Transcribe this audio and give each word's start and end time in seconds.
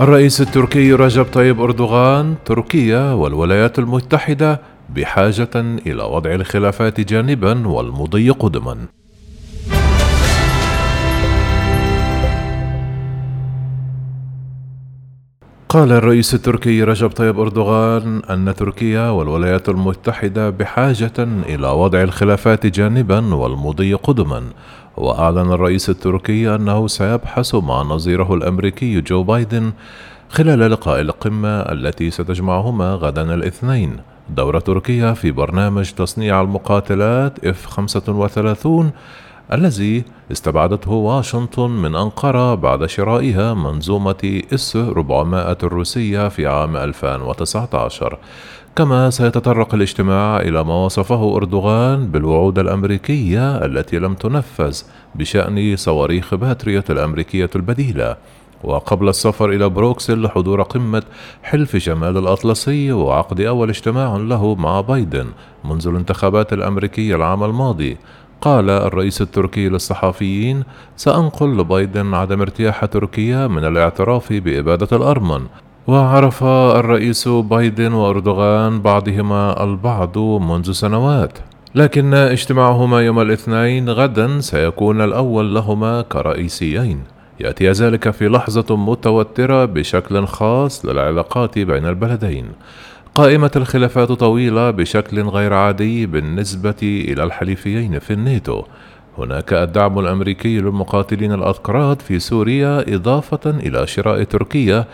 الرئيس 0.00 0.40
التركي 0.40 0.92
رجب 0.92 1.24
طيب 1.24 1.60
أردوغان 1.60 2.34
تركيا 2.44 3.12
والولايات 3.12 3.78
المتحدة 3.78 4.60
بحاجة 4.94 5.50
إلى 5.56 6.02
وضع 6.02 6.34
الخلافات 6.34 7.00
جانبا 7.00 7.68
والمضي 7.68 8.30
قدما. 8.30 8.76
قال 15.68 15.92
الرئيس 15.92 16.34
التركي 16.34 16.82
رجب 16.82 17.10
طيب 17.10 17.40
أردوغان 17.40 18.22
أن 18.30 18.54
تركيا 18.54 19.10
والولايات 19.10 19.68
المتحدة 19.68 20.50
بحاجة 20.50 21.12
إلى 21.18 21.68
وضع 21.68 22.02
الخلافات 22.02 22.66
جانبا 22.66 23.34
والمضي 23.34 23.94
قدما. 23.94 24.42
وأعلن 24.96 25.52
الرئيس 25.52 25.90
التركي 25.90 26.54
أنه 26.54 26.86
سيبحث 26.86 27.54
مع 27.54 27.82
نظيره 27.82 28.34
الأمريكي 28.34 29.00
جو 29.00 29.22
بايدن 29.22 29.72
خلال 30.28 30.70
لقاء 30.70 31.00
القمة 31.00 31.60
التي 31.60 32.10
ستجمعهما 32.10 32.94
غدا 32.94 33.34
الاثنين. 33.34 33.96
دور 34.36 34.60
تركيا 34.60 35.12
في 35.12 35.30
برنامج 35.30 35.90
تصنيع 35.90 36.40
المقاتلات 36.40 37.46
F-35 37.46 38.84
الذي 39.52 40.04
استبعدته 40.32 40.90
واشنطن 40.90 41.70
من 41.70 41.96
أنقرة 41.96 42.54
بعد 42.54 42.86
شرائها 42.86 43.54
منظومة 43.54 44.42
إس 44.54 44.76
400 44.76 45.56
الروسية 45.62 46.28
في 46.28 46.46
عام 46.46 46.76
2019 46.76 48.18
كما 48.76 49.10
سيتطرق 49.10 49.74
الاجتماع 49.74 50.40
إلى 50.40 50.64
ما 50.64 50.74
وصفه 50.74 51.36
أردوغان 51.36 52.06
بالوعود 52.06 52.58
الأمريكية 52.58 53.64
التي 53.64 53.98
لم 53.98 54.14
تنفذ 54.14 54.82
بشأن 55.14 55.76
صواريخ 55.76 56.34
باتريوت 56.34 56.90
الأمريكية 56.90 57.50
البديلة. 57.56 58.16
وقبل 58.64 59.08
السفر 59.08 59.50
إلى 59.50 59.68
بروكسل 59.68 60.22
لحضور 60.22 60.62
قمة 60.62 61.02
حلف 61.42 61.76
شمال 61.76 62.16
الأطلسي 62.16 62.92
وعقد 62.92 63.40
أول 63.40 63.68
اجتماع 63.68 64.16
له 64.16 64.54
مع 64.54 64.80
بايدن 64.80 65.26
منذ 65.64 65.88
الانتخابات 65.88 66.52
الأمريكية 66.52 67.16
العام 67.16 67.44
الماضي. 67.44 67.96
قال 68.40 68.70
الرئيس 68.70 69.22
التركي 69.22 69.68
للصحفيين 69.68 70.62
سأنقل 70.96 71.58
لبايدن 71.58 72.14
عدم 72.14 72.40
ارتياح 72.40 72.84
تركيا 72.84 73.46
من 73.46 73.64
الاعتراف 73.64 74.32
بإبادة 74.32 74.96
الأرمن. 74.96 75.46
وعرف 75.86 76.44
الرئيس 76.44 77.28
بايدن 77.28 77.92
وأردوغان 77.92 78.82
بعضهما 78.82 79.64
البعض 79.64 80.18
منذ 80.18 80.72
سنوات. 80.72 81.38
لكن 81.74 82.14
اجتماعهما 82.14 83.00
يوم 83.00 83.20
الاثنين 83.20 83.90
غدا 83.90 84.40
سيكون 84.40 85.00
الأول 85.00 85.54
لهما 85.54 86.02
كرئيسيين. 86.02 87.02
يأتي 87.40 87.70
ذلك 87.70 88.10
في 88.10 88.28
لحظة 88.28 88.76
متوترة 88.76 89.64
بشكل 89.64 90.26
خاص 90.26 90.84
للعلاقات 90.84 91.58
بين 91.58 91.86
البلدين. 91.86 92.46
قائمة 93.14 93.50
الخلافات 93.56 94.12
طويلة 94.12 94.70
بشكل 94.70 95.22
غير 95.22 95.52
عادي 95.54 96.06
بالنسبة 96.06 96.74
إلى 96.82 97.24
الحليفيين 97.24 97.98
في 97.98 98.12
الناتو. 98.12 98.62
هناك 99.18 99.52
الدعم 99.52 99.98
الأمريكي 99.98 100.58
للمقاتلين 100.60 101.32
الأكراد 101.32 102.02
في 102.02 102.18
سوريا 102.18 102.94
إضافة 102.94 103.50
إلى 103.50 103.86
شراء 103.86 104.22
تركيا 104.22 104.84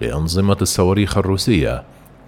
لأنظمة 0.00 0.56
الصواريخ 0.62 1.18
الروسية. 1.18 1.82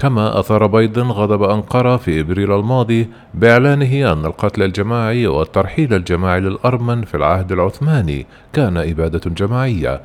كما 0.00 0.40
أثار 0.40 0.66
بايدن 0.66 1.06
غضب 1.06 1.42
أنقرة 1.42 1.96
في 1.96 2.20
إبريل 2.20 2.52
الماضي 2.52 3.08
بإعلانه 3.34 4.12
أن 4.12 4.26
القتل 4.26 4.62
الجماعي 4.62 5.26
والترحيل 5.26 5.94
الجماعي 5.94 6.40
للأرمن 6.40 7.02
في 7.02 7.16
العهد 7.16 7.52
العثماني 7.52 8.26
كان 8.52 8.76
إبادة 8.76 9.30
جماعية. 9.30 10.00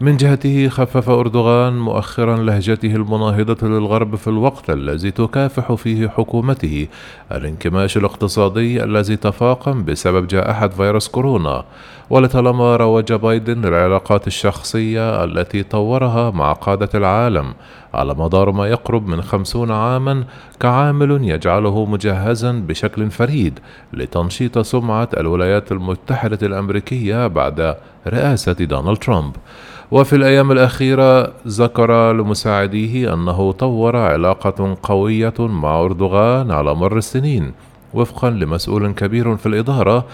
من 0.00 0.16
جهته 0.16 0.68
خفف 0.68 1.08
أردوغان 1.08 1.78
مؤخرا 1.78 2.36
لهجته 2.36 2.96
المناهضة 2.96 3.68
للغرب 3.68 4.16
في 4.16 4.28
الوقت 4.28 4.70
الذي 4.70 5.10
تكافح 5.10 5.72
فيه 5.72 6.08
حكومته 6.08 6.88
الانكماش 7.32 7.96
الاقتصادي 7.96 8.84
الذي 8.84 9.16
تفاقم 9.16 9.84
بسبب 9.84 10.26
جائحة 10.26 10.68
فيروس 10.68 11.08
كورونا. 11.08 11.64
ولطالما 12.10 12.76
روج 12.76 13.12
بايدن 13.12 13.64
العلاقات 13.64 14.26
الشخصية 14.26 15.24
التي 15.24 15.62
طورها 15.62 16.30
مع 16.30 16.52
قادة 16.52 16.88
العالم 16.94 17.54
على 17.94 18.14
مدار 18.14 18.52
ما 18.52 18.66
يقرب 18.66 19.06
من 19.06 19.22
خمسون 19.40 19.70
عاما 19.70 20.24
كعامل 20.60 21.28
يجعله 21.28 21.84
مجهزا 21.84 22.52
بشكل 22.52 23.10
فريد 23.10 23.58
لتنشيط 23.92 24.58
سمعة 24.58 25.08
الولايات 25.16 25.72
المتحدة 25.72 26.38
الأمريكية 26.42 27.26
بعد 27.26 27.76
رئاسة 28.06 28.52
دونالد 28.52 28.96
ترامب. 28.96 29.36
وفي 29.90 30.16
الأيام 30.16 30.52
الأخيرة 30.52 31.32
ذكر 31.46 32.12
لمساعديه 32.12 33.14
أنه 33.14 33.52
طور 33.52 33.96
علاقة 33.96 34.76
قوية 34.82 35.34
مع 35.38 35.80
أردوغان 35.80 36.50
على 36.50 36.74
مر 36.74 36.96
السنين 36.96 37.52
وفقا 37.94 38.30
لمسؤول 38.30 38.92
كبير 38.92 39.36
في 39.36 39.46
الإدارة 39.46 40.04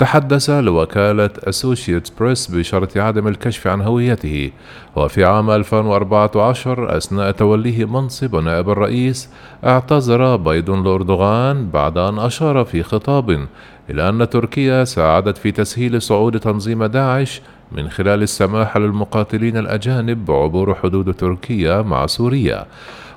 تحدث 0.00 0.50
لوكالة 0.50 1.30
أسوشيتس 1.44 2.10
بريس 2.10 2.46
بشرط 2.50 2.96
عدم 2.96 3.28
الكشف 3.28 3.66
عن 3.66 3.80
هويته. 3.80 4.50
وفي 4.96 5.24
عام 5.24 5.50
2014 5.50 6.96
أثناء 6.96 7.30
توليه 7.30 7.84
منصب 7.84 8.36
نائب 8.36 8.70
الرئيس 8.70 9.28
اعتذر 9.64 10.36
بايدن 10.36 10.82
لأردوغان 10.82 11.70
بعد 11.70 11.98
أن 11.98 12.18
أشار 12.18 12.64
في 12.64 12.82
خطاب 12.82 13.46
إلى 13.90 14.08
أن 14.08 14.28
تركيا 14.28 14.84
ساعدت 14.84 15.38
في 15.38 15.52
تسهيل 15.52 16.02
صعود 16.02 16.40
تنظيم 16.40 16.84
داعش 16.84 17.42
من 17.72 17.88
خلال 17.88 18.22
السماح 18.22 18.76
للمقاتلين 18.76 19.56
الأجانب 19.56 20.24
بعبور 20.24 20.74
حدود 20.74 21.14
تركيا 21.14 21.82
مع 21.82 22.06
سوريا. 22.06 22.66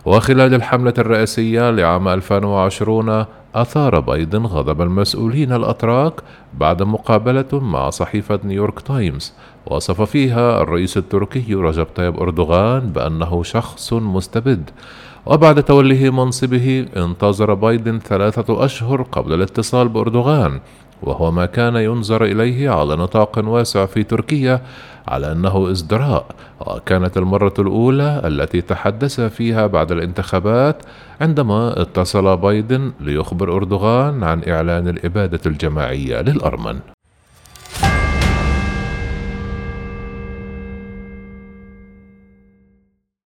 وخلال 0.06 0.54
الحملة 0.54 0.94
الرئاسية 0.98 1.72
لعام 1.72 2.08
2020 2.08 3.26
أثار 3.56 4.00
بايدن 4.00 4.46
غضب 4.46 4.82
المسؤولين 4.82 5.52
الأتراك 5.52 6.14
بعد 6.54 6.84
مقابلة 6.84 7.46
مع 7.54 7.90
صحيفة 7.90 8.40
نيويورك 8.44 8.80
تايمز. 8.80 9.34
وصف 9.66 10.02
فيها 10.02 10.62
الرئيس 10.62 10.98
التركي 10.98 11.54
رجب 11.56 11.88
طيب 11.96 12.20
أردوغان 12.20 12.92
بأنه 12.92 13.44
شخص 13.44 13.94
مستبد. 13.94 14.70
وبعد 15.26 15.64
توليه 15.64 16.10
منصبه 16.10 16.86
انتظر 16.96 17.54
بايدن 17.54 18.00
ثلاثة 18.00 18.66
أشهر 18.66 19.02
قبل 19.02 19.34
الاتصال 19.34 19.88
بأردوغان. 19.88 20.60
وهو 21.04 21.32
ما 21.32 21.46
كان 21.46 21.76
ينظر 21.76 22.26
إليه 22.26 22.70
على 22.70 22.96
نطاق 22.96 23.40
واسع 23.48 23.86
في 23.86 24.04
تركيا 24.04 24.62
على 25.08 25.32
أنه 25.32 25.72
إزدراء 25.72 26.26
وكانت 26.60 27.18
المرة 27.18 27.54
الأولى 27.60 28.22
التي 28.26 28.62
تحدث 28.62 29.22
فيها 29.22 29.68
بعد 29.68 29.92
الانتخابات 29.92 30.84
عندما 31.22 31.82
اتصل 31.82 32.38
بايدن 32.38 32.92
ليخبر 33.00 33.56
أردوغان 33.56 34.24
عن 34.24 34.42
إعلان 34.48 34.88
الإبادة 34.88 35.42
الجماعية 35.46 36.22
للأرمن. 36.22 36.80